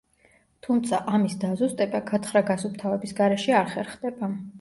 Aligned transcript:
თუმცა, 0.67 0.99
ამის 1.17 1.35
დაზუსტება, 1.43 2.01
გათხრა-გასუფთავების 2.07 3.13
გარეშე 3.21 3.55
არ 3.59 3.71
ხერხდება. 3.75 4.31